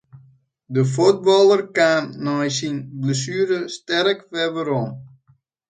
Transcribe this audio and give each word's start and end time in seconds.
De 0.73 0.81
fuotballer 0.93 1.61
kaam 1.75 2.05
nei 2.23 2.49
syn 2.57 2.77
blessuere 3.01 3.59
sterk 3.77 4.19
werom. 4.31 4.89